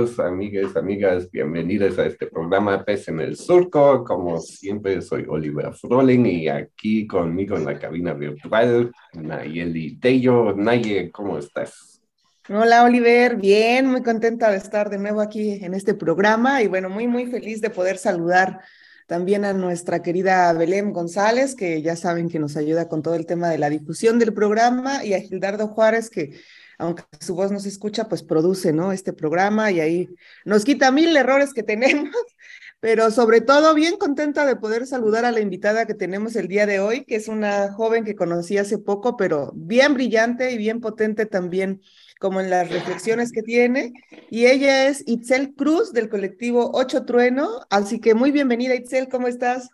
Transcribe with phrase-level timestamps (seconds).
[0.00, 1.30] Amigos, amigas, amigas?
[1.30, 4.02] Bienvenidos a este programa Pez en el Surco.
[4.02, 10.54] Como siempre, soy Oliver Froling y aquí conmigo en la cabina virtual, Nayeli Tello.
[10.54, 12.00] Naye, ¿cómo estás?
[12.48, 16.88] Hola Oliver, bien, muy contenta de estar de nuevo aquí en este programa y bueno,
[16.88, 18.60] muy, muy feliz de poder saludar
[19.06, 23.26] también a nuestra querida Belén González, que ya saben que nos ayuda con todo el
[23.26, 26.40] tema de la difusión del programa, y a Gildardo Juárez, que
[26.80, 28.92] aunque su voz no se escucha, pues produce, ¿no?
[28.92, 30.08] Este programa y ahí
[30.44, 32.10] nos quita mil errores que tenemos,
[32.80, 36.66] pero sobre todo bien contenta de poder saludar a la invitada que tenemos el día
[36.66, 40.80] de hoy, que es una joven que conocí hace poco, pero bien brillante y bien
[40.80, 41.82] potente también
[42.18, 43.92] como en las reflexiones que tiene.
[44.30, 47.60] Y ella es Itzel Cruz del colectivo Ocho Trueno.
[47.70, 49.70] Así que muy bienvenida, Itzel, ¿cómo estás?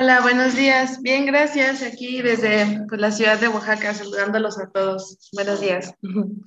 [0.00, 1.02] Hola, buenos días.
[1.02, 1.82] Bien, gracias.
[1.82, 5.28] Aquí desde pues, la ciudad de Oaxaca, saludándolos a todos.
[5.32, 5.92] Buenos días.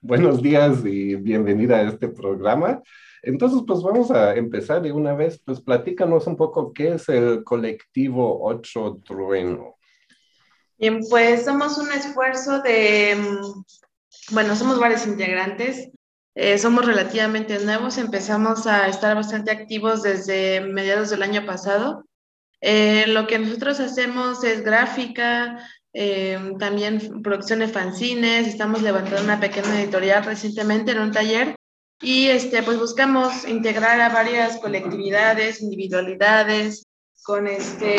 [0.00, 2.80] Buenos días y bienvenida a este programa.
[3.20, 5.42] Entonces, pues vamos a empezar de una vez.
[5.44, 9.78] Pues platícanos un poco qué es el colectivo Ocho Trueno.
[10.78, 15.90] Bien, pues somos un esfuerzo de, mm, bueno, somos varios integrantes.
[16.34, 22.04] Eh, somos relativamente nuevos, empezamos a estar bastante activos desde mediados del año pasado.
[22.60, 25.58] Eh, lo que nosotros hacemos es gráfica,
[25.92, 31.54] eh, también producción de fanzines, estamos levantando una pequeña editorial recientemente en un taller
[32.00, 36.86] y este, pues buscamos integrar a varias colectividades, individualidades,
[37.24, 37.96] con este,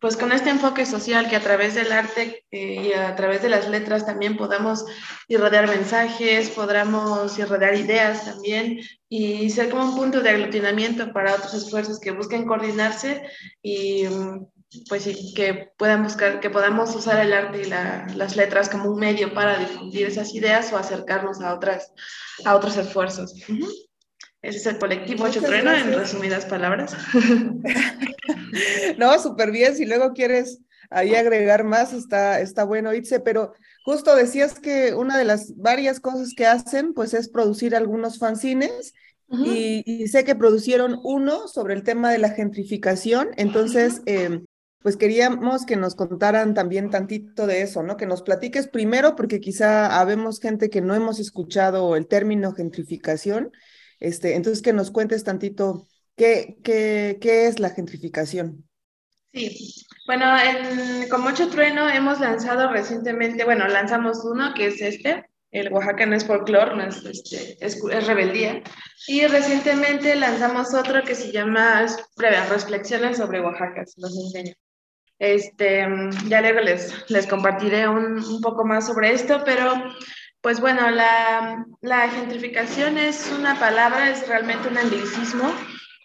[0.00, 3.48] pues con este enfoque social que a través del arte eh, y a través de
[3.48, 4.84] las letras también podamos
[5.28, 11.54] irradiar mensajes, podamos irradiar ideas también y ser como un punto de aglutinamiento para otros
[11.54, 13.22] esfuerzos que busquen coordinarse
[13.62, 14.04] y
[14.88, 18.98] pues sí, que puedan buscar, que podamos usar el arte y las letras como un
[18.98, 21.92] medio para difundir esas ideas o acercarnos a otras,
[22.44, 23.34] a otros esfuerzos.
[24.44, 26.94] Ese es el colectivo Ocho Trueno, en resumidas palabras.
[28.98, 29.74] no, súper bien.
[29.74, 30.60] Si luego quieres
[30.90, 33.54] ahí agregar más, está, está bueno, Itze, pero
[33.86, 38.92] justo decías que una de las varias cosas que hacen, pues es producir algunos fanzines.
[39.30, 44.44] y, sé que producieron uno sobre el tema de la gentrificación, entonces, em,
[44.80, 47.96] pues queríamos que nos contaran también tantito de eso, ¿no?
[47.96, 53.50] Que nos platiques primero, porque quizá habemos gente que no hemos escuchado el término gentrificación,
[54.06, 58.68] este, entonces, que nos cuentes tantito qué, qué, qué es la gentrificación.
[59.32, 65.24] Sí, bueno, en, con mucho trueno hemos lanzado recientemente, bueno, lanzamos uno que es este,
[65.50, 68.62] el Oaxaca no es folclore, no es, este, es, rebeldía,
[69.06, 71.86] y recientemente lanzamos otro que se llama
[72.16, 74.54] Reflexiones sobre Oaxaca, se los enseño.
[75.18, 75.86] Este,
[76.28, 79.74] ya luego les, les compartiré un, un poco más sobre esto, pero
[80.44, 85.50] pues bueno, la, gentrificación es una palabra, es realmente un anglicismo.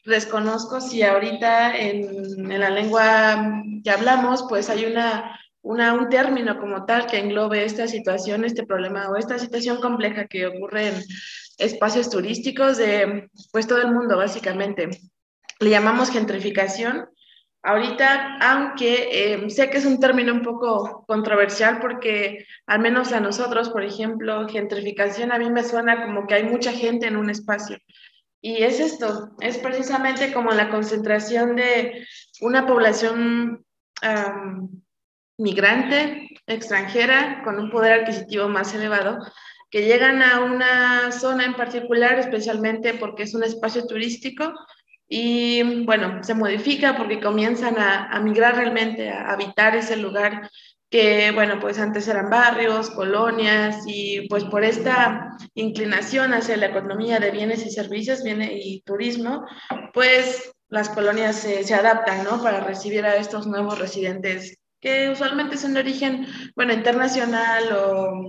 [0.06, 7.06] Desconozco si ahorita en, la lengua que hablamos, pues hay una, un término como tal
[7.06, 11.04] que englobe esta situación, este problema o esta situación compleja que ocurre en
[11.58, 14.88] espacios turísticos de pues todo el mundo básicamente.
[15.60, 17.10] Le llamamos gentrificación
[17.62, 23.20] Ahorita, aunque eh, sé que es un término un poco controversial porque al menos a
[23.20, 27.30] nosotros, por ejemplo, gentrificación a mí me suena como que hay mucha gente en un
[27.30, 27.78] espacio.
[28.42, 32.08] Y es esto, es precisamente como la concentración de
[32.40, 33.66] una población
[35.38, 39.20] migrante, extranjera, con un poder adquisitivo más elevado,
[39.70, 44.54] que llegan a una zona en particular, especialmente porque es un espacio turístico,
[45.12, 50.52] y bueno, se modifica porque comienzan a, migrar realmente, a habitar ese lugar
[50.92, 57.20] que, bueno, pues antes eran barrios, colonias, y pues por esta inclinación hacia la economía
[57.20, 59.46] de bienes y servicios viene, y turismo,
[59.94, 62.42] pues las colonias se, se adaptan, ¿no?
[62.44, 68.28] Para recibir a estos nuevos residentes que usualmente son de origen, bueno, internacional o,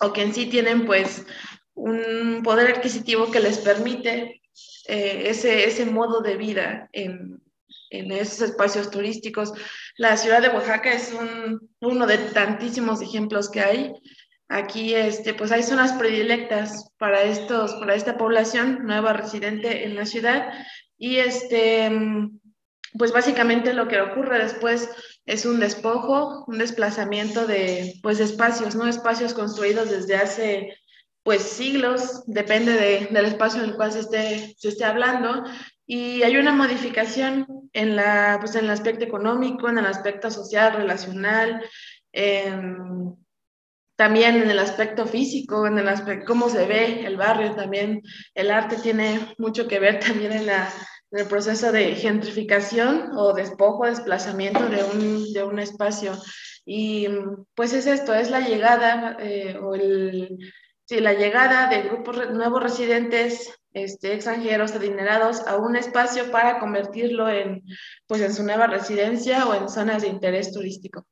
[0.00, 1.26] o que en sí tienen pues
[1.74, 4.40] un poder adquisitivo que les permite
[4.88, 7.42] eh, ese, ese modo de vida en,
[7.90, 9.52] en, esos espacios turísticos.
[9.96, 13.92] La ciudad de Oaxaca es un, uno de tantísimos ejemplos que hay.
[14.48, 20.06] Aquí, este, pues hay zonas predilectas para estos, para esta población nueva residente en la
[20.06, 20.52] ciudad
[20.98, 21.90] y este,
[22.96, 24.88] pues básicamente lo que ocurre después
[25.26, 28.86] es un despojo, un desplazamiento de, pues, espacios, ¿no?
[28.86, 30.78] Espacios construidos desde hace,
[31.26, 35.42] pues, siglos, depende de, del espacio en el cual se esté, se esté hablando,
[35.84, 40.74] y hay una modificación en, la, pues, en el aspecto económico, en el aspecto social,
[40.74, 41.64] relacional,
[43.96, 48.02] también en el aspecto físico, en el aspecto cómo se ve el barrio, también
[48.34, 50.70] el arte tiene mucho que ver también en la
[51.12, 56.12] en el proceso de gentrificación o despojo, desplazamiento de un, de un espacio.
[56.64, 57.06] Y
[57.54, 60.36] pues es esto, es la llegada eh, o el,
[60.86, 67.28] sí, la llegada de grupos nuevos residentes este, extranjeros adinerados a un espacio para convertirlo
[67.28, 67.62] en,
[68.06, 71.06] pues, en su nueva residencia o en zonas de interés turístico.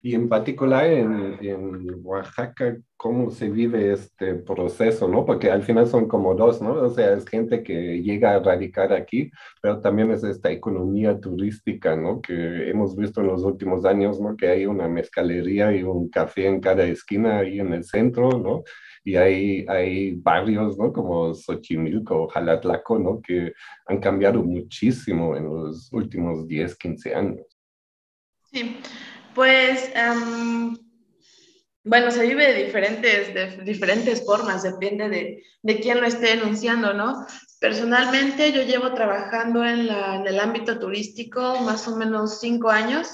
[0.00, 5.24] Y en particular en, en, Oaxaca, ¿cómo se vive este proceso, no?
[5.26, 6.74] Porque al final son como dos, ¿no?
[6.74, 9.28] O sea, es gente que llega a radicar aquí,
[9.60, 12.20] pero también es esta economía turística, ¿no?
[12.20, 14.36] Que hemos visto en los últimos años, ¿no?
[14.36, 18.62] Que hay una mezcalería y un café en cada esquina ahí en el centro, ¿no?
[19.02, 20.92] Y hay, hay barrios, ¿no?
[20.92, 23.20] Como Xochimilco o Jalatlaco, ¿no?
[23.20, 23.52] Que
[23.86, 27.58] han cambiado muchísimo en los últimos 10, 15 años.
[28.52, 28.76] Sí.
[29.34, 29.90] Pues,
[31.84, 36.92] bueno, se vive de diferentes, de diferentes formas, depende de, de, quién lo esté denunciando,
[36.92, 37.26] ¿no?
[37.60, 39.88] Personalmente, yo llevo trabajando en,
[40.26, 43.08] el ámbito turístico más o menos cinco años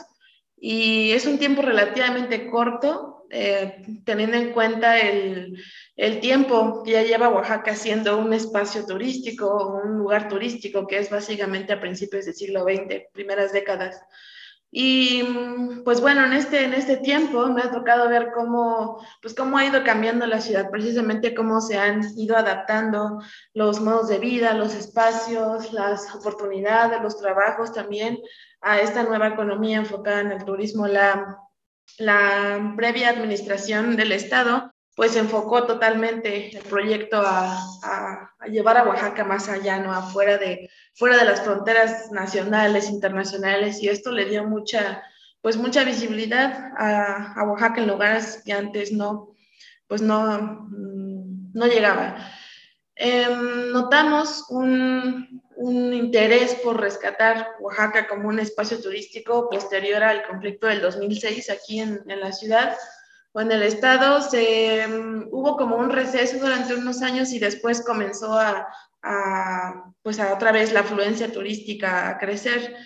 [0.56, 5.62] y es un tiempo relativamente corto, eh, teniendo en cuenta el,
[5.96, 11.10] el, tiempo que ya lleva Oaxaca siendo un espacio turístico, un lugar turístico, que es
[11.10, 14.00] básicamente a principios del siglo XX, primeras décadas.
[14.76, 15.22] Y
[15.84, 19.64] pues bueno, en este, en este tiempo me ha tocado ver cómo, pues cómo ha
[19.64, 23.20] ido cambiando la ciudad, precisamente cómo se han ido adaptando
[23.52, 28.18] los modos de vida, los espacios, las oportunidades, los trabajos también
[28.62, 30.88] a esta nueva economía enfocada en el turismo.
[30.88, 31.38] La,
[31.98, 39.48] la previa administración del Estado pues enfocó totalmente el proyecto a, llevar a Oaxaca más
[39.48, 39.92] allá, ¿no?
[39.92, 45.02] Afuera de, fuera de las fronteras nacionales, internacionales, y esto le dio mucha,
[45.40, 49.34] pues mucha visibilidad a, a Oaxaca en lugares que antes no,
[49.88, 50.38] pues no,
[50.70, 52.16] mm, no llegaba.
[52.94, 60.68] Em, notamos un, un, interés por rescatar Oaxaca como un espacio turístico posterior al conflicto
[60.68, 62.76] del 2006 aquí en, en la ciudad
[63.34, 67.82] o en el estado se mm, hubo como un receso durante unos años y después
[67.84, 68.68] comenzó a,
[69.02, 72.76] a, pues a otra vez la afluencia turística a crecer.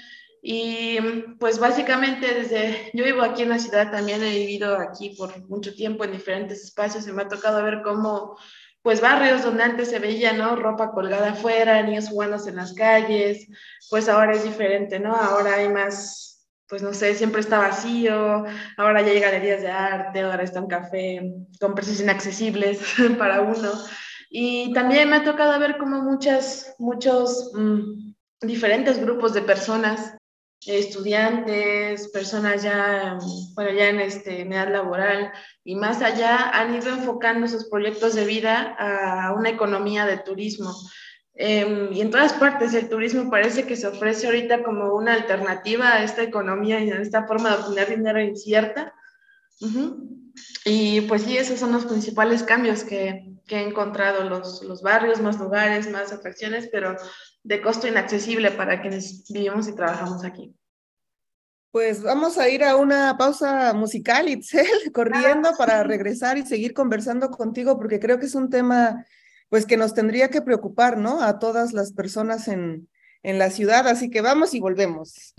[0.41, 5.11] Y mm, pues básicamente desde, yo vivo aquí en la ciudad, también he vivido aquí
[5.11, 8.39] por mucho tiempo en diferentes espacios y me ha tocado ver cómo
[8.81, 10.57] pues barrios donde antes se veía, ¿no?
[10.57, 13.47] Ropa colgada afuera, niños jugando en las calles,
[13.91, 15.15] pues ahora es diferente, ¿no?
[15.15, 16.38] Ahora hay más
[16.69, 18.45] pues no sé, siempre está vacío,
[18.77, 22.81] ahora ya hay galerías de arte, ahora está un café con precios inaccesibles
[23.19, 23.73] para uno.
[24.31, 28.13] Y también me ha tocado ver como muchas, muchos mm,
[28.43, 30.15] diferentes grupos de personas,
[30.67, 33.17] estudiantes, personas ya,
[33.55, 35.33] bueno, ya en, este, en edad laboral
[35.65, 40.75] y más allá, han ido enfocando sus proyectos de vida a una economía de turismo.
[41.41, 45.93] Em, y en todas partes el turismo parece que se ofrece ahorita como una alternativa
[45.93, 48.93] a esta economía y a esta forma de obtener dinero incierta.
[50.65, 55.21] Y pues sí, esos son los principales cambios que, que he encontrado, los, los, barrios,
[55.21, 56.97] más lugares, más atracciones, pero
[57.45, 60.53] de costo inaccesible para quienes vivimos y trabajamos aquí.
[61.71, 67.31] Pues vamos a ir a una pausa musical, Itzel, corriendo para regresar y seguir conversando
[67.31, 69.05] contigo, porque creo que es un tema
[69.49, 71.23] pues que nos tendría que preocupar, ¿no?
[71.23, 72.89] A todas las personas en,
[73.23, 73.89] en la ciudad.
[73.89, 75.35] Así que vamos y volvemos.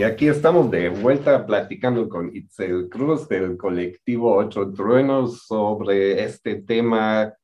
[0.00, 7.34] Aquí estamos de vuelta platicando con Itzel Cruz del colectivo Ocho Truenos sobre este tema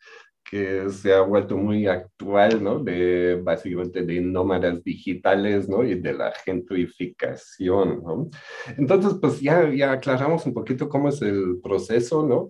[0.50, 2.78] que se ha vuelto muy actual, ¿no?
[2.78, 5.84] De básicamente de nómadas digitales, ¿no?
[5.84, 8.30] Y de la gentrificación, ¿no?
[8.78, 12.48] Entonces, pues ya, ya aclaramos un poquito cómo es el proceso, ¿no?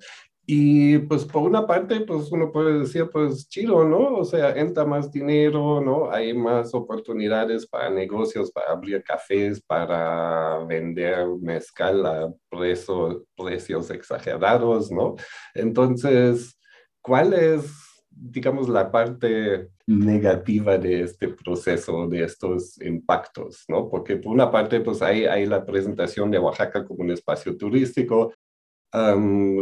[0.51, 4.15] Y pues por una parte, pues uno puede decir, pues chido, ¿no?
[4.15, 6.11] O sea, entra más dinero, ¿no?
[6.11, 14.91] Hay más oportunidades para negocios, para abrir cafés, para vender mezcal a precios, precios exagerados,
[14.91, 15.17] ¿no?
[15.53, 16.59] Entonces,
[17.03, 17.71] ¿cuál es,
[18.11, 23.91] digamos, la parte negativa de este proceso, de estos impactos, ¿no?
[23.91, 28.33] Porque por una parte, pues hay, hay la presentación de Oaxaca como un espacio turístico,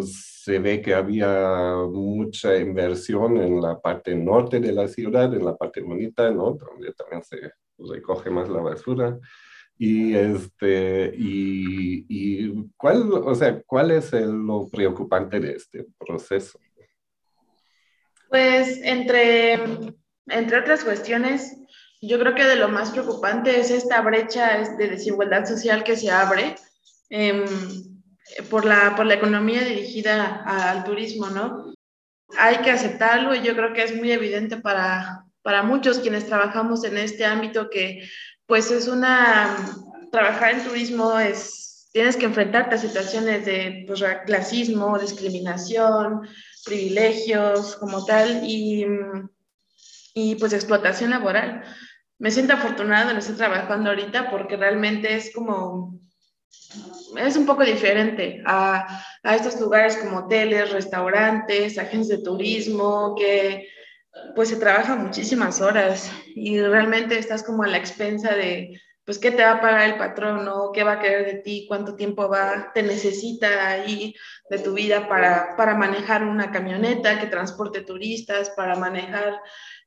[0.03, 5.57] se ve que había mucha inversión en la parte norte de la ciudad, en la
[5.57, 6.53] parte bonita, ¿no?
[6.53, 9.19] Donde también se recoge más la basura.
[9.79, 16.59] Y, este, y, y ¿cuál, o sea, ¿cuál es lo preocupante de este proceso?
[18.31, 19.55] Pues entre,
[20.27, 21.57] entre otras cuestiones,
[22.01, 26.11] yo creo que de lo más preocupante es esta brecha de desigualdad social que se
[26.11, 26.57] abre.
[27.11, 27.45] Eh,
[28.51, 31.75] por la, por la economía dirigida al turismo, ¿no?
[32.39, 36.85] Hay que aceptarlo y yo creo que es muy evidente para, para muchos quienes trabajamos
[36.85, 38.09] en este ámbito que
[38.47, 39.57] pues es una,
[40.11, 46.29] trabajar en turismo es, tienes que enfrentarte a situaciones de pues, clasismo, discriminación,
[46.65, 48.87] privilegios como tal y,
[50.15, 51.63] y pues explotación laboral.
[52.19, 56.01] Me siento afortunado en estar trabajando ahorita porque realmente es como
[57.19, 63.69] es un poco diferente a, a, estos lugares como hoteles, restaurantes, agencias de turismo, que
[64.35, 69.31] pues se trabaja muchísimas horas y realmente estás como a la expensa de, pues, qué
[69.31, 70.73] te va a pagar el patrón, ¿no?
[70.73, 71.65] ¿Qué va a querer de ti?
[71.69, 74.15] ¿Cuánto tiempo va, te necesita ahí
[74.51, 79.41] de tu vida para, para manejar una camioneta que transporte turistas, para manejar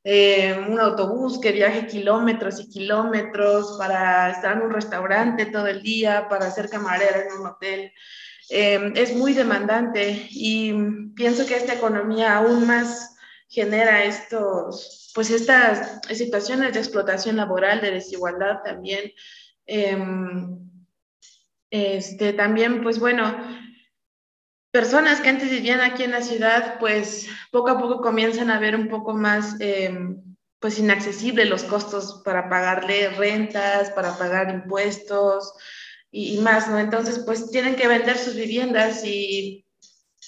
[0.06, 5.84] eh, un autobús que viaje kilómetros y kilómetros para estar en un restaurante todo el
[5.84, 7.92] día, para ser camarera en un hotel.
[8.50, 10.74] Eh, es muy demandante y
[11.14, 13.18] pienso que esta economía aún más
[13.50, 19.12] genera estos, pues estas situaciones de explotación laboral, de desigualdad también.
[19.66, 20.60] Em,
[21.72, 23.36] este, también, pues bueno,
[24.72, 28.76] personas que antes vivían aquí en la ciudad, pues poco a poco comienzan a ver
[28.76, 30.22] un poco más, em,
[30.60, 35.54] pues inaccesible los costos para pagarle rentas, para pagar impuestos
[36.12, 36.80] y, más, ¿no?
[36.80, 39.66] Entonces, pues tienen que vender sus viviendas y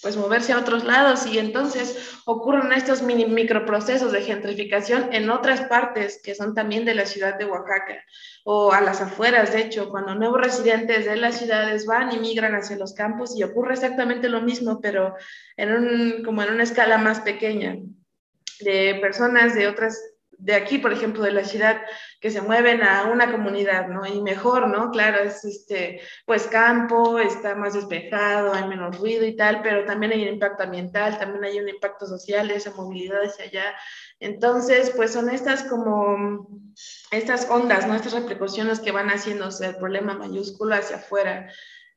[0.02, 5.62] pues moverse a otros lados y entonces ocurren estos mini microprocesos de gentrificación en otras
[5.62, 8.04] partes que son también de la ciudad de Oaxaca
[8.44, 12.56] o a las afueras, de hecho, cuando nuevos residentes de las ciudades van y migran
[12.56, 15.16] hacia los campos y ocurre exactamente lo mismo, pero
[15.58, 17.78] en un, como en una escala más pequeña
[18.62, 20.02] de personas de otras
[20.42, 21.82] de aquí, por ejemplo, de la ciudad,
[22.20, 24.08] que se mueven a una comunidad, ¿no?
[24.08, 24.90] Y mejor, ¿no?
[24.90, 30.14] Claro, es este, pues campo, está más despejado, hay menos ruido y tal, pero también
[30.14, 33.76] hay un impacto ambiental, también hay un impacto social, esa movilidad hacia allá.
[34.20, 36.48] Entonces, pues son estas como,
[37.12, 37.94] estas ondas, ¿no?
[37.96, 41.52] Estas repercusiones que van haciéndose el problema mayúsculo hacia afuera.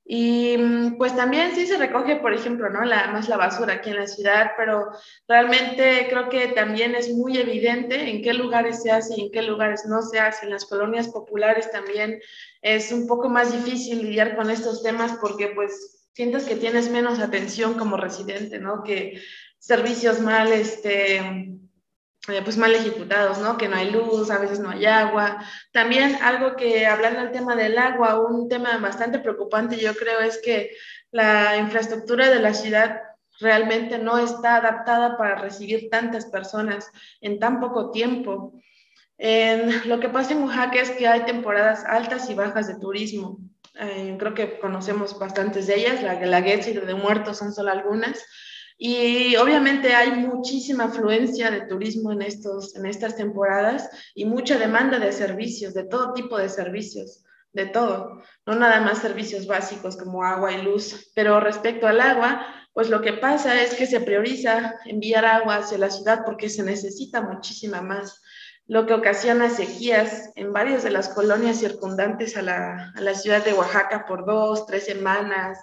[0.06, 2.84] Y mm, pues también sí se recoge, por ejemplo, ¿no?
[2.84, 4.90] La, más la basura aquí en la ciudad, pero
[5.26, 9.42] realmente creo que también es muy evidente en qué lugares se hace y en qué
[9.42, 10.44] lugares no se hace.
[10.44, 12.20] En las colonias populares también
[12.60, 17.18] es un poco más difícil lidiar con estos temas porque pues sientes que tienes menos
[17.18, 18.82] atención como residente, ¿no?
[18.82, 19.20] Que
[19.58, 21.53] servicios mal, este,
[22.28, 23.58] eh, pues mal ejecutados, ¿no?
[23.58, 25.44] Que no hay luz, a veces no hay agua.
[25.72, 30.40] También algo que, hablando del tema del agua, un tema bastante preocupante yo creo es
[30.42, 30.70] que
[31.10, 33.02] la infraestructura de la ciudad
[33.40, 36.90] realmente no está adaptada para recibir tantas personas
[37.20, 38.54] en tan poco tiempo.
[39.18, 43.38] En, lo que pasa en Oaxaca es que hay temporadas altas y bajas de turismo.
[43.74, 47.70] Eh, creo que conocemos bastantes de ellas, la Guelaguetza y la de Muertos son solo
[47.70, 48.24] algunas
[48.76, 54.98] y obviamente hay muchísima afluencia de turismo en, estos, en estas temporadas y mucha demanda
[54.98, 60.24] de servicios, de todo tipo de servicios, de todo, no nada más servicios básicos como
[60.24, 61.12] agua y luz.
[61.14, 65.78] Pero respecto al agua, pues lo que pasa es que se prioriza enviar agua hacia
[65.78, 68.20] la ciudad porque se necesita muchísima más.
[68.66, 74.06] Lo que ocasiona sequías en varias de las colonias circundantes a la, ciudad de Oaxaca
[74.06, 75.58] por dos, tres semanas,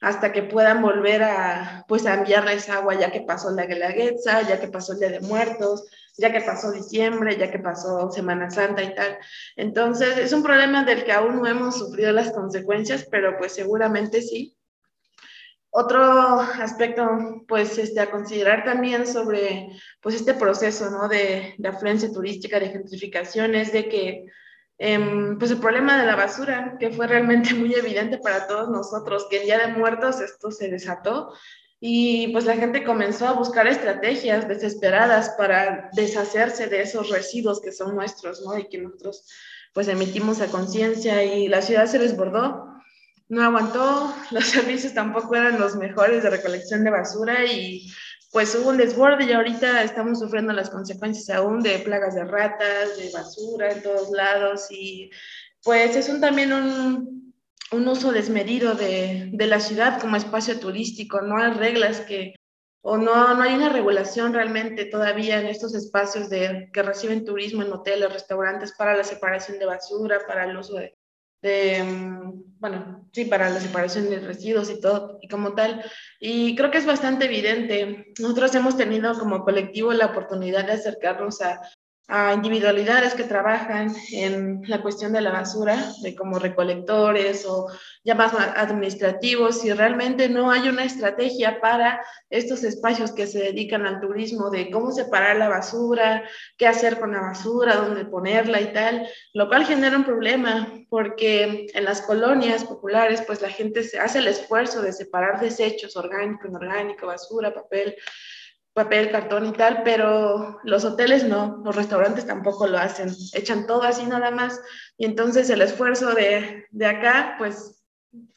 [0.00, 4.58] hasta que puedan volver a, pues, a enviarles agua ya que pasó la Guelaguetza, ya
[4.58, 5.84] que pasó el Día de Muertos,
[6.16, 9.18] ya que pasó diciembre, ya que pasó Semana Santa y tal.
[9.56, 14.22] Entonces, es un problema del que aún no hemos sufrido las consecuencias, pero pues seguramente
[14.22, 14.56] sí.
[15.78, 19.68] Otro aspecto, pues, este, a considerar también sobre,
[20.00, 21.06] pues, este proceso, ¿no?
[21.06, 24.24] De, de afluencia turística, de gentrificación, es de que,
[24.78, 29.26] eh, pues, el problema de la basura, que fue realmente muy evidente para todos nosotros,
[29.28, 31.34] que el Día de Muertos esto se desató
[31.78, 37.72] y, pues, la gente comenzó a buscar estrategias desesperadas para deshacerse de esos residuos que
[37.72, 38.56] son nuestros, ¿no?
[38.56, 39.30] Y que nosotros,
[39.74, 42.75] pues, emitimos a conciencia y la ciudad se desbordó
[43.28, 47.90] no aguantó, los servicios tampoco eran los mejores de recolección de basura y
[48.32, 52.96] pues hubo un desborde y ahorita estamos sufriendo las consecuencias aún de plagas de ratas,
[52.98, 55.10] de basura en todos lados y
[55.62, 57.34] pues es un, también un,
[57.72, 62.34] un uso desmedido de, de, la ciudad como espacio turístico, no hay reglas que,
[62.82, 67.62] o no, no hay una regulación realmente todavía en estos espacios de, que reciben turismo
[67.62, 70.95] en hoteles, restaurantes para la separación de basura, para el uso de
[71.42, 75.84] de, mm, bueno, sí, para la separación de residuos y todo, y como tal.
[76.20, 78.12] Y creo que es bastante evidente.
[78.18, 81.60] Nosotros hemos tenido como colectivo la oportunidad de acercarnos a,
[82.08, 87.66] a individualidades que trabajan en la cuestión de la basura, de como recolectores o
[88.04, 93.86] ya más administrativos, y realmente no hay una estrategia para estos espacios que se dedican
[93.86, 96.22] al turismo, de cómo separar la basura,
[96.56, 101.66] qué hacer con la basura, dónde ponerla y tal, lo cual genera un problema, porque
[101.74, 106.46] en las colonias populares, pues la gente se hace el esfuerzo de separar desechos orgánico,
[106.46, 107.96] inorgánico, basura, papel,
[108.76, 113.84] papel, cartón y tal, pero los hoteles no, los restaurantes tampoco lo hacen, echan todo
[113.84, 114.60] así nada más
[114.98, 117.82] y entonces el esfuerzo de, de acá pues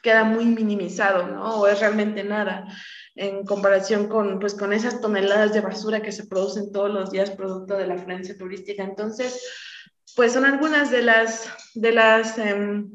[0.02, 1.56] queda muy minimizado, ¿no?
[1.60, 2.66] O es realmente nada
[3.16, 7.32] en comparación con, pues, con esas toneladas de basura que se producen todos los días
[7.32, 8.82] producto de la afluencia turística.
[8.82, 9.46] Entonces,
[10.16, 12.86] pues son algunas de las, de las eh,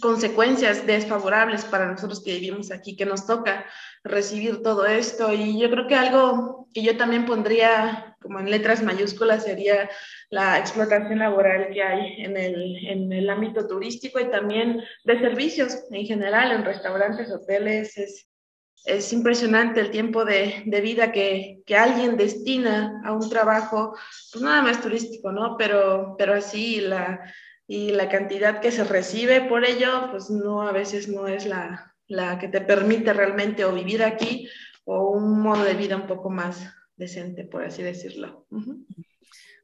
[0.00, 3.64] consecuencias desfavorables para nosotros que vivimos aquí, que nos toca
[4.02, 5.32] recibir todo esto.
[5.32, 9.88] Y yo creo que algo que yo también pondría como en letras mayúsculas sería
[10.30, 15.84] la explotación laboral que hay en el, en el ámbito turístico y también de servicios
[15.90, 17.96] en general, en restaurantes, hoteles.
[17.98, 18.28] Es,
[18.86, 23.96] es impresionante el tiempo de, de vida que, que, alguien destina a un trabajo,
[24.30, 25.56] pues nada más turístico, ¿no?
[25.56, 27.20] Pero, pero así la,
[27.66, 31.94] y la cantidad que se recibe por ello, pues no, a veces no es la,
[32.06, 34.48] la que te permite realmente o vivir aquí
[34.84, 36.62] o un modo de vida un poco más
[36.96, 38.46] decente, por así decirlo.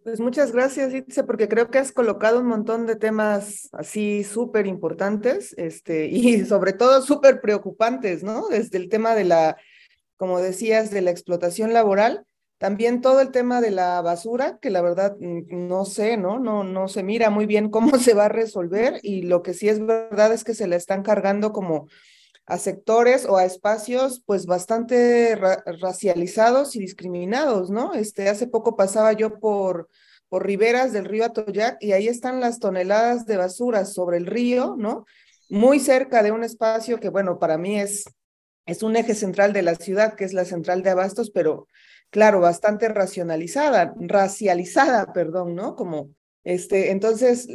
[0.03, 4.67] Pues muchas gracias, Itze, porque creo que has colocado un montón de temas así súper
[4.67, 8.49] importantes este, y sobre todo súper preocupantes, ¿no?
[8.49, 9.57] Desde el tema de la,
[10.17, 12.25] como decías, de la explotación laboral,
[12.61, 16.39] también todo el tema de la basura, que la verdad no sé, ¿no?
[16.39, 19.71] No, no se mira muy bien cómo se va a resolver y lo que sí
[19.71, 21.89] es verdad es que se la están cargando como
[22.45, 27.95] a sectores o a espacios pues bastante ra racializados y discriminados, ¿no?
[27.95, 29.89] Este, hace poco pasaba yo por,
[30.29, 34.77] por riberas del río Atoyac y ahí están las toneladas de basura sobre el río,
[34.77, 35.07] ¿no?
[35.49, 38.05] Muy cerca de un espacio que, bueno, para mí es,
[38.67, 41.67] es un eje central de la ciudad, que es la central de abastos, pero
[42.11, 45.77] claro, bastante racionalizada, racializada, perdón, ¿no?
[45.77, 46.11] Como
[46.43, 47.47] este, entonces,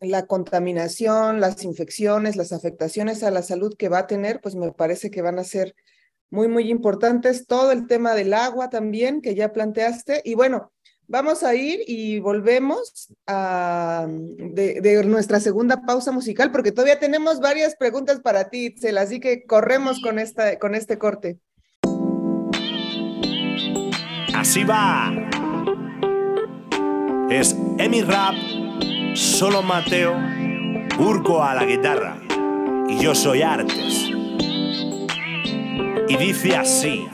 [0.00, 4.72] la contaminación, las infecciones, las afectaciones a la salud que va a tener, pues me
[4.72, 5.74] parece que van a ser
[6.30, 7.46] muy, muy importantes.
[7.46, 10.22] Todo el tema del agua también, que ya planteaste.
[10.24, 10.72] Y bueno,
[11.08, 17.76] vamos a ir y volvemos a, de, nuestra segunda pausa musical, porque todavía tenemos varias
[17.76, 21.38] preguntas para ti, Itzel, así que corremos con, esta, con este corte.
[24.34, 25.12] Así va
[27.30, 28.34] es Emi Rap,
[29.14, 30.16] solo Mateo,
[30.98, 32.20] Urco a la guitarra
[32.88, 34.08] y yo soy Artes.
[36.08, 37.08] Y dice así,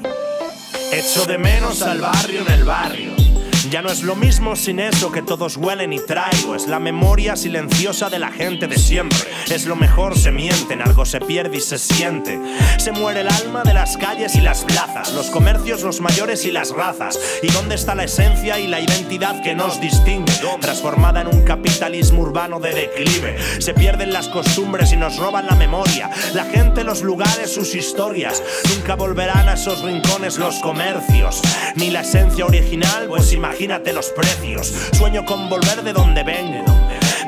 [0.92, 3.31] echo de menos al barrio en el barrio
[3.70, 6.56] ya no es lo mismo sin eso que todos huelen y traigo.
[6.56, 9.18] Es la memoria silenciosa de la gente de siempre.
[9.50, 12.40] Es lo mejor, se mienten, algo se pierde y se siente.
[12.78, 16.50] Se muere el alma de las calles y las plazas, los comercios, los mayores y
[16.50, 17.18] las razas.
[17.42, 20.32] ¿Y dónde está la esencia y la identidad que nos distingue?
[20.60, 23.36] Transformada en un capitalismo urbano de declive.
[23.60, 26.10] Se pierden las costumbres y nos roban la memoria.
[26.34, 28.42] La gente, los lugares, sus historias.
[28.74, 31.40] Nunca volverán a esos rincones los comercios.
[31.76, 34.72] Ni la esencia original, pues imagínate imagínate los precios.
[34.92, 36.81] Sueño con volver de donde vengo.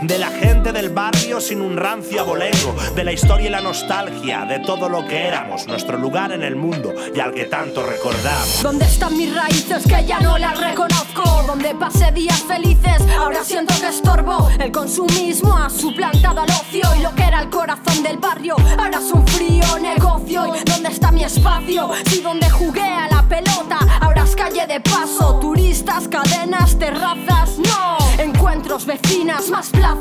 [0.05, 4.45] De la gente del barrio sin un rancio abolengo, de la historia y la nostalgia,
[4.45, 8.63] de todo lo que éramos, nuestro lugar en el mundo y al que tanto recordamos.
[8.63, 11.23] ¿Dónde están mis raíces que ya no las reconozco?
[11.47, 14.51] Donde pasé días felices, ahora siento que estorbo.
[14.61, 18.99] El consumismo ha suplantado al ocio y lo que era el corazón del barrio, ahora
[18.99, 20.55] es un frío negocio.
[20.55, 21.91] ¿Y dónde está mi espacio?
[22.11, 27.97] Si donde jugué a la pelota, ahora es calle de paso, turistas, cadenas, terrazas, no.
[28.19, 29.94] Encuentros, vecinas, más plazas.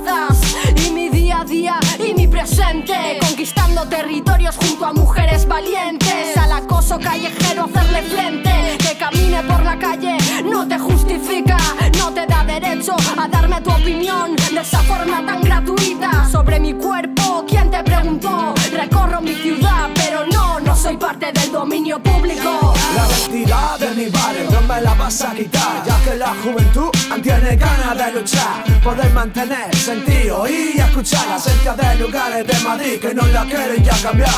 [0.76, 3.20] Y mi día a día y mi presente.
[3.20, 6.36] Conquistando territorios junto a mujeres valientes.
[6.38, 8.78] Al acoso callejero hacerle frente.
[8.80, 11.58] Que camine por la calle no te justifica,
[11.98, 16.28] no te da derecho a darme tu opinión de esa forma tan gratuita.
[16.32, 18.54] Sobre mi cuerpo, ¿quién te preguntó?
[18.72, 22.74] Recorro mi ciudad, pero no, no soy parte del dominio público.
[22.96, 26.90] La identidad de mi barrio no me la vas a quitar Ya que la juventud
[27.22, 33.14] tiene ganas de luchar Poder mantener sentido y escuchar esencia de lugares de Madrid que
[33.14, 34.30] no la quieren ya cambiar.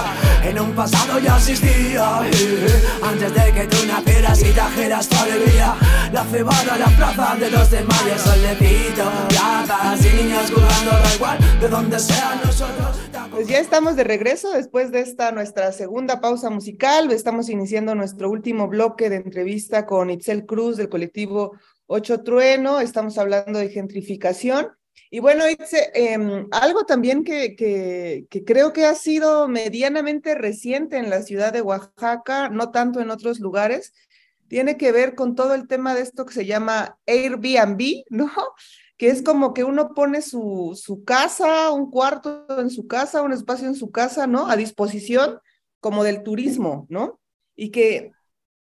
[0.44, 2.20] En un pasado ya existía
[3.02, 5.74] Antes de que tú nacieras y trajeras tu alegría.
[6.14, 11.60] La cebada, la plaza de los de mayo Solecito, plazas y niños jugando da igual
[11.60, 13.00] De donde sea nosotros
[13.32, 17.12] Pues ya estamos de regreso después de esta nuestra segunda pausa musical.
[17.12, 21.54] Estamos iniciando nuestro último bloque de entrevista con Itzel Cruz del colectivo
[21.88, 22.80] Ocho Trueno.
[22.80, 24.70] Estamos hablando de gentrificación.
[25.12, 25.44] Y bueno,
[25.94, 31.54] em, algo también que, que, que creo que ha sido medianamente reciente en la ciudad
[31.54, 33.94] de Oaxaca, no tanto en otros lugares,
[34.48, 38.32] tiene que ver con todo el tema de esto que se llama Airbnb, ¿no?
[38.98, 43.34] que es como que uno pone su, su casa, un cuarto en su casa, un
[43.34, 44.48] espacio en su casa, ¿no?
[44.48, 45.40] A disposición
[45.80, 47.20] como del turismo, ¿no?
[47.56, 48.12] Y que,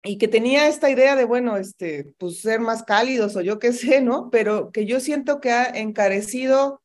[0.05, 3.73] y que tenía esta idea de, bueno, este, pues ser más cálidos o yo qué
[3.73, 4.31] sé, ¿no?
[4.31, 6.83] Pero que yo siento que ha encarecido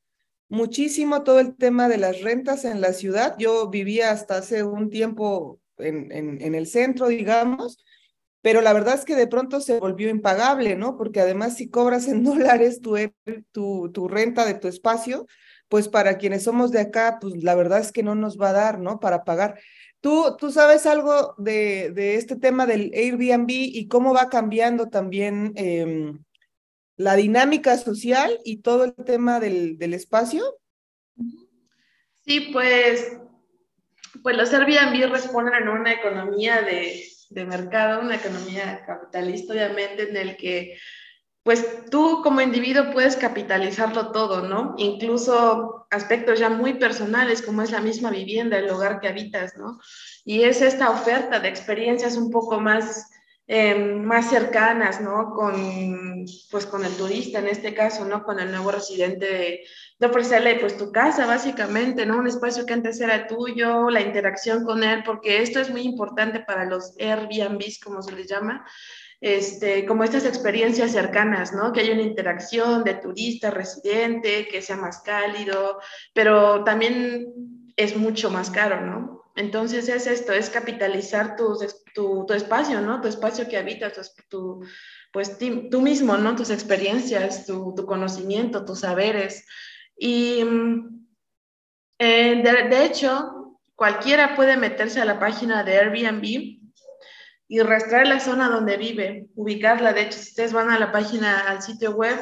[0.47, 3.36] muchísimo todo el tema de las rentas en la ciudad.
[3.38, 7.77] Yo vivía hasta hace un tiempo en, en, el centro, digamos,
[8.41, 10.97] pero la verdad es que de pronto se volvió impagable, ¿no?
[10.97, 12.95] Porque además si cobras en dólares tu,
[13.51, 15.27] tu, tu, renta de tu espacio,
[15.67, 18.53] pues para quienes somos de acá, pues la verdad es que no nos va a
[18.53, 18.99] dar, ¿no?
[18.99, 19.60] Para pagar.
[20.01, 25.53] ¿Tú, tú sabes algo de, de este tema del Airbnb y cómo va cambiando también
[25.55, 26.13] eh,
[26.95, 30.43] la dinámica social y todo el tema del, del espacio?
[32.25, 33.17] Sí, pues,
[34.23, 40.15] pues los Airbnb responden a una economía de, de mercado, una economía capitalista, obviamente, en
[40.17, 40.77] el que
[41.49, 44.75] pues tú como individuo puedes capitalizarlo todo, ¿no?
[44.77, 49.79] Incluso aspectos ya muy personales como es la misma vivienda, el hogar que habitas, ¿no?
[50.23, 53.09] Y es esta oferta de experiencias un poco más,
[53.47, 55.33] eh, más cercanas, ¿no?
[55.33, 58.23] Con, pues con el turista en este caso, ¿no?
[58.23, 59.62] Con el nuevo residente de,
[59.97, 62.19] de ofrecerle pues tu casa básicamente, ¿no?
[62.19, 66.41] Un espacio que antes era tuyo, la interacción con él, porque esto es muy importante
[66.41, 68.63] para los Airbnbs, como se les llama,
[69.21, 71.73] este, como estas experiencias cercanas, ¿no?
[71.73, 75.79] Que haya una interacción de turista, residente, que sea más cálido,
[76.13, 77.27] pero también
[77.75, 79.32] es mucho más caro, ¿no?
[79.36, 81.58] Entonces es esto, es capitalizar tu,
[81.93, 83.01] tu, tu espacio, ¿no?
[83.01, 84.62] Tu espacio que habitas, tu,
[85.12, 86.36] pues tú mismo, ¿no?
[86.36, 89.45] Tus experiencias, tu, tu conocimiento, tus saberes.
[89.97, 90.41] Y
[91.99, 96.59] eh, de, de, hecho, cualquiera puede meterse a la página de Airbnb
[97.49, 99.91] y rastrear la zona donde vive, ubicarla.
[99.91, 102.15] De hecho, si ustedes van a la página, al sitio web,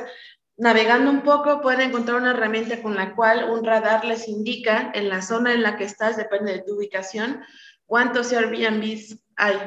[0.56, 5.10] navegando un poco, pueden encontrar una herramienta con la cual un radar les indica en
[5.10, 7.42] la zona en la que estás, depende de tu ubicación,
[7.86, 9.58] cuántos Airbnbs hay.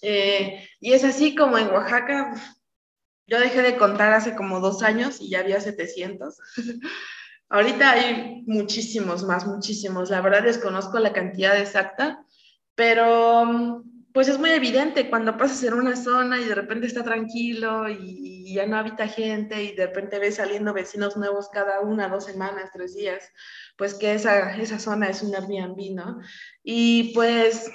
[0.00, 2.32] Eh, y es así como en Oaxaca,
[3.26, 6.38] yo dejé de contar hace como dos años y ya había 700.
[7.48, 10.08] Ahorita hay muchísimos más, muchísimos.
[10.08, 12.24] La verdad desconozco la cantidad exacta,
[12.76, 17.88] pero pues es muy evidente cuando pasas en una zona y de repente está tranquilo
[17.88, 22.26] y, ya no habita gente y de repente ves saliendo vecinos nuevos cada una, dos
[22.26, 23.32] semanas, tres días,
[23.78, 26.20] pues que esa, esa zona es un Airbnb, ¿no?
[26.62, 27.70] Y pues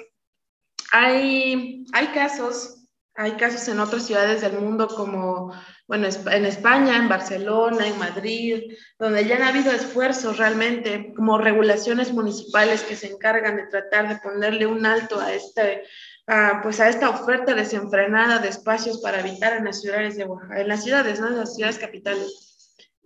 [0.91, 5.51] hay, hay casos, hay casos en otras ciudades del mundo como,
[5.87, 8.61] bueno, en España, en Barcelona, en Madrid,
[8.99, 14.17] donde ya han habido esfuerzos realmente, como regulaciones municipales que se encargan de tratar de
[14.17, 15.83] ponerle un alto a este
[16.61, 20.67] pues a esta oferta desenfrenada de espacios para habitar en las ciudades de Oaxaca, en
[20.67, 21.27] las ciudades, ¿no?
[21.27, 22.43] En las ciudades capitales.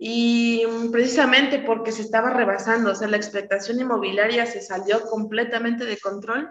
[0.04, 5.96] y precisamente porque se estaba rebasando, o sea, la explotación inmobiliaria se salió completamente de
[5.96, 6.50] control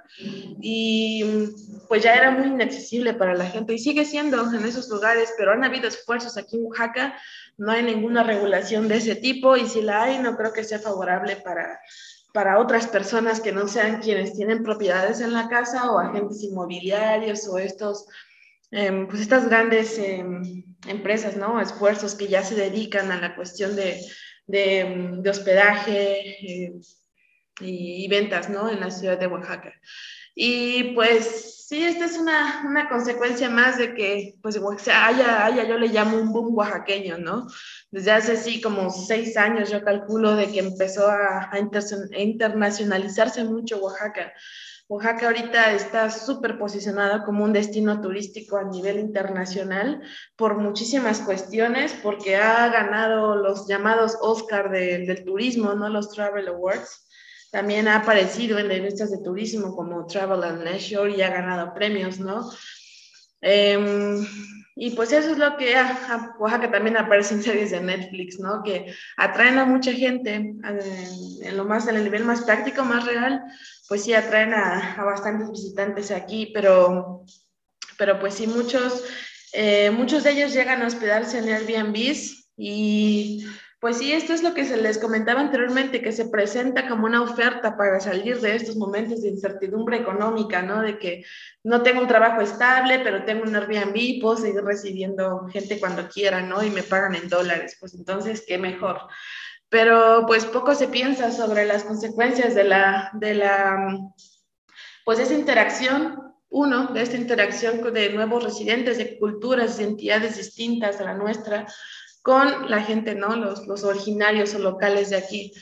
[0.61, 1.49] y
[1.89, 5.51] pues ya era muy inaccesible para la gente y sigue siendo en esos lugares, pero
[5.51, 7.17] han habido esfuerzos aquí en Oaxaca,
[7.57, 10.79] no hay ninguna regulación de ese tipo y si la hay no creo que sea
[10.79, 11.81] favorable para,
[12.33, 17.47] para otras personas que no sean quienes tienen propiedades en la casa o agentes inmobiliarios
[17.47, 18.05] o estos
[18.71, 21.59] Em, pues estas grandes em, empresas, ¿no?
[21.59, 23.99] Esfuerzos que ya se dedican a la cuestión de,
[24.47, 26.73] de, em, hospedaje eh,
[27.59, 28.69] y, ventas, ¿no?
[28.69, 29.73] En la ciudad de Oaxaca.
[30.35, 35.77] Y pues sí, esta es una, una consecuencia más de que, pues, haya, haya, yo
[35.77, 37.47] le llamo un boom oaxaqueño, ¿no?
[37.91, 41.59] Desde hace sí como seis años yo calculo de que empezó a, a
[42.19, 44.33] internacionalizarse mucho Oaxaca.
[44.89, 50.01] Oaxaca ahorita está súper posicionada como un destino turístico a nivel internacional
[50.35, 55.87] por muchísimas cuestiones, porque ha ganado los llamados Oscar del turismo, ¿no?
[55.87, 57.07] Los Travel Awards.
[57.51, 62.19] También ha aparecido en revistas de turismo como Travel and Leisure y ha ganado premios,
[62.19, 62.49] ¿no?
[63.41, 64.25] Em,
[64.75, 68.63] y pues eso es lo que a, Oaxaca también aparece en series de Netflix, ¿no?
[68.63, 73.41] Que atraen a mucha gente en, lo más, en el nivel más práctico, más real,
[73.89, 77.25] pues sí atraen a, bastantes visitantes aquí, pero,
[77.97, 79.03] pero pues sí, muchos,
[79.51, 83.45] eh, muchos de ellos llegan a hospedarse en Airbnbs y
[83.81, 87.23] pues sí, esto es lo que se les comentaba anteriormente, que se presenta como una
[87.23, 90.83] oferta para salir de estos momentos de incertidumbre económica, ¿no?
[90.83, 91.25] De que
[91.63, 96.41] no tengo un trabajo estable, pero tengo un Airbnb, puedo seguir recibiendo gente cuando quiera,
[96.41, 96.63] ¿no?
[96.63, 99.01] Y me pagan en dólares, pues entonces, qué mejor
[99.71, 103.97] pero pues poco se piensa sobre las consecuencias de la, de la,
[105.05, 110.99] pues esa interacción, uno, de esta interacción de nuevos residentes de culturas y entidades distintas
[110.99, 111.67] a la nuestra
[112.21, 113.35] con la gente, ¿no?
[113.35, 115.53] Los, los originarios o locales de aquí.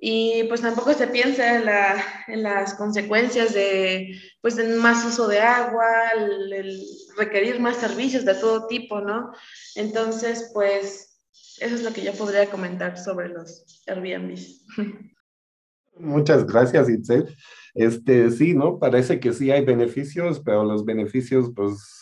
[0.00, 5.40] Y pues tampoco se piensa en, la, en las consecuencias de, pues, más uso de
[5.40, 6.80] agua, el
[7.16, 9.32] requerir más servicios de todo tipo, ¿no?
[9.74, 11.08] Entonces, pues
[11.60, 14.66] eso es lo que yo podría comentar sobre los Airbnbs.
[15.98, 17.34] Muchas gracias, Itzel.
[17.74, 18.78] Este, sí, ¿no?
[18.78, 21.97] Parece que sí hay beneficios, pero los beneficios, pues,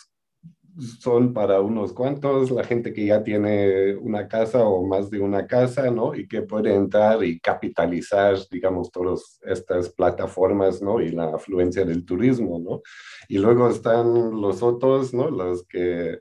[0.99, 5.47] son para unos cuantos, la gente que ya tiene una casa o más de una
[5.47, 6.13] casa, ¿no?
[6.13, 11.01] Y que puede entrar y capitalizar, digamos, todas estas plataformas, ¿no?
[11.01, 12.81] Y la afluencia del turismo, ¿no?
[13.27, 15.29] Y luego están los otros, ¿no?
[15.29, 16.19] Los que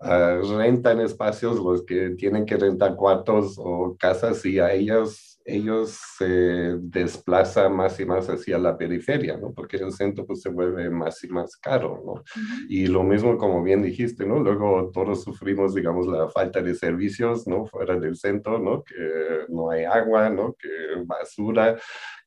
[0.00, 6.76] rentan espacios, los que tienen que rentar cuartos o casas y a ellos, ellos se
[6.78, 9.52] desplazan más y más hacia la periferia, ¿no?
[9.52, 12.22] Porque el centro pues se vuelve más y más caro, ¿no?
[12.68, 14.38] Y lo mismo como bien dijiste, ¿no?
[14.40, 17.64] Luego todos sufrimos, digamos, la falta de servicios, ¿no?
[17.64, 18.84] Fuera del centro, ¿no?
[18.84, 20.54] Que no hay agua, ¿no?
[20.54, 20.68] Que
[21.04, 21.78] basura,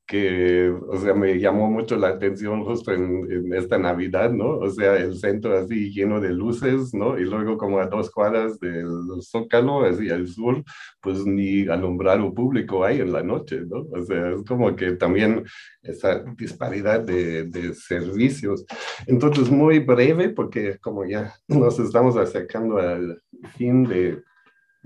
[0.06, 4.58] que, o sea, me llamó mucho la atención justo en, esta Navidad, ¿no?
[4.58, 7.18] O sea, el centro así lleno de luces, ¿no?
[7.18, 8.90] Y luego como a dos cuadras del
[9.22, 10.64] Zócalo, así al sur,
[11.02, 13.88] pues ni alumbrado público hay en la noche, ¿no?
[13.92, 15.46] O sea, es como que también
[15.82, 18.66] esa disparidad de, de servicios.
[19.08, 23.22] Entonces, muy breve, porque como ya nos estamos acercando al
[23.56, 24.22] fin de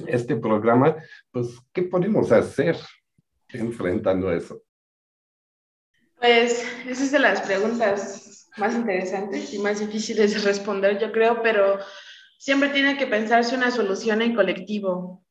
[0.07, 0.95] este programa,
[1.31, 2.77] pues, ¿qué podemos hacer
[3.49, 4.61] enfrentando eso?
[6.25, 11.43] Pues esa es de las preguntas más interesantes y más difíciles de responder, yo creo,
[11.43, 11.77] pero
[12.39, 15.23] siempre tiene que pensarse una solución en colectivo.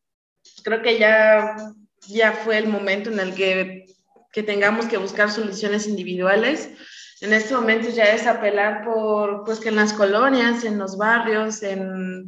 [0.63, 1.57] Creo que ya,
[2.07, 3.87] ya fue el momento en el que,
[4.31, 6.71] que tengamos que buscar soluciones individuales.
[7.21, 11.65] En este momento ya es apelar por, pues que en las colonias, en los barrios,
[11.65, 12.25] en,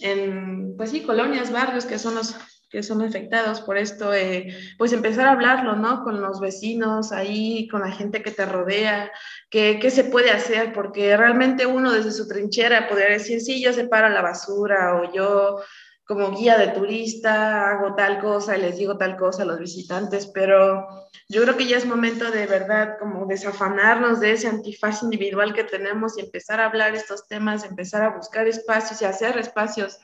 [0.00, 2.34] en pues sí, colonias, barrios, que son los
[2.70, 6.02] que son afectados por esto, eh, pues empezar a hablarlo, ¿no?
[6.04, 9.10] Con los vecinos ahí, con la gente que te rodea,
[9.50, 14.08] qué, se puede hacer, porque realmente uno desde su trinchera podría decir, sí, yo separo
[14.10, 15.60] la basura o yo
[16.04, 20.26] como guía de turista hago tal cosa y les digo tal cosa a los visitantes,
[20.26, 20.86] pero
[21.28, 25.64] yo creo que ya es momento de verdad como desafanarnos de ese antifaz individual que
[25.64, 29.98] tenemos y empezar a hablar estos temas, empezar a buscar espacios y hacer espacios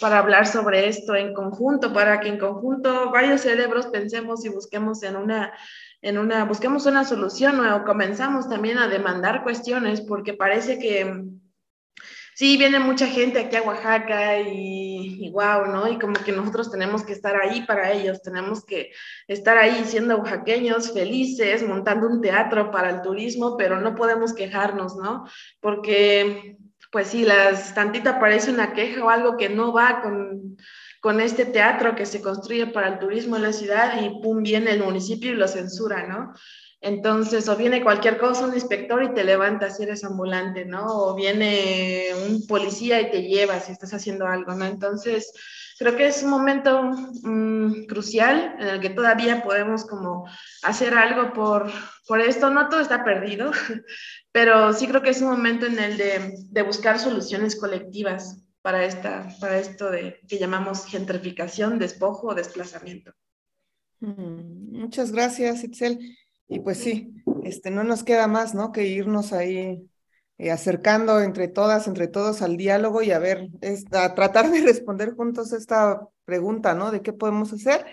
[0.00, 5.02] para hablar sobre esto en conjunto, para que en conjunto varios cerebros pensemos y busquemos
[5.02, 5.52] en una,
[6.02, 11.24] en una, busquemos una solución o comenzamos también a demandar cuestiones, porque parece que
[12.38, 15.88] sí, viene mucha gente aquí a Oaxaca y, y wow, ¿no?
[15.88, 18.92] Y como que nosotros tenemos que estar ahí para ellos, tenemos que
[19.26, 24.94] estar ahí siendo oaxaqueños, felices, montando un teatro para el turismo, pero no podemos quejarnos,
[24.96, 25.26] ¿no?
[25.60, 26.56] Porque
[26.90, 30.56] pues sí, las, tantita parece una queja o algo que no va con,
[31.00, 34.72] con este teatro que se construye para el turismo en la ciudad y pum, viene
[34.72, 36.32] el municipio y lo censura, ¿no?
[36.80, 40.86] Entonces, o viene cualquier cosa, un inspector y te levanta si eres ambulante, ¿no?
[40.86, 44.64] O viene un policía y te lleva si estás haciendo algo, ¿no?
[44.64, 45.32] Entonces,
[45.78, 46.82] creo que es un momento
[47.22, 50.28] mm, crucial en el que todavía podemos como
[50.62, 51.70] hacer algo por,
[52.06, 52.48] por esto.
[52.50, 53.50] No todo está perdido,
[54.32, 58.84] pero sí creo que es un momento en el de, de buscar soluciones colectivas para,
[58.84, 63.12] esta, para esto de, que llamamos gentrificación, despojo o desplazamiento.
[64.00, 65.98] Mm, muchas gracias, Itzel.
[66.48, 67.12] Y pues sí,
[67.44, 68.72] este, no nos queda más, ¿no?
[68.72, 69.88] Que irnos ahí
[70.38, 73.48] eh, acercando entre todas, entre todos al diálogo y a ver,
[73.92, 76.90] a tratar de responder juntos esta pregunta, ¿no?
[76.90, 77.84] De qué podemos hacer.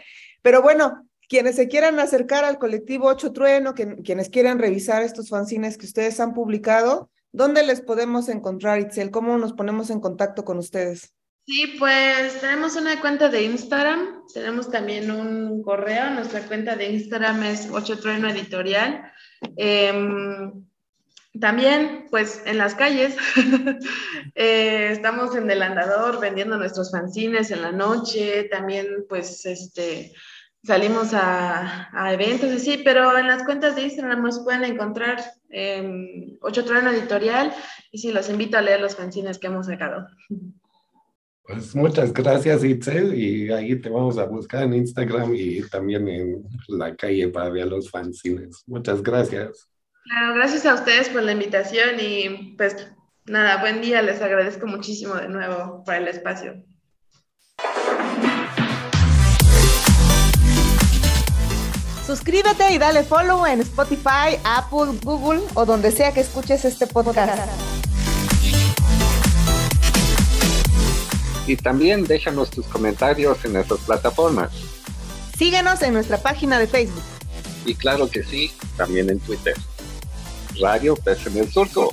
[0.41, 5.29] Pero bueno, quienes se quieran acercar al colectivo Ocho Trueno, que, quienes quieran revisar estos
[5.29, 9.11] fanzines que ustedes han publicado, ¿dónde les podemos encontrar, Itzel?
[9.11, 11.13] ¿Cómo nos ponemos en contacto con ustedes?
[11.47, 17.43] Sí, pues tenemos una cuenta de Instagram, tenemos también un correo, nuestra cuenta de Instagram
[17.43, 19.11] es 8 Trueno Editorial.
[19.55, 20.65] Em,
[21.39, 23.15] también, pues en las calles,
[24.35, 30.13] eh, estamos en el andador vendiendo nuestros fanzines en la noche, también pues este,
[30.63, 36.65] salimos a, eventos así, pero en las cuentas de Instagram nos pueden encontrar eh, 8
[36.65, 37.53] Trueno Editorial
[37.91, 40.07] y sí, los invito a leer los fanzines que hemos sacado.
[41.47, 46.43] Pues muchas gracias, Itzel, y ahí te vamos a buscar en Instagram y también en
[46.67, 48.63] la calle para ver los fanzines.
[48.65, 49.69] Muchas gracias.
[50.05, 52.87] Claro, gracias a ustedes por la invitación y pues
[53.25, 56.63] nada, buen día, les agradezco muchísimo de nuevo por el espacio.
[62.05, 67.74] Suscríbete y dale follow en Spotify, Apple, Google o donde sea que escuches este podcast.
[71.47, 74.51] Y también déjanos tus comentarios en nuestras plataformas.
[75.37, 77.03] Síguenos en nuestra página de Facebook.
[77.65, 79.55] Y claro que sí, también en Twitter.
[80.59, 81.89] Radio en el Surco.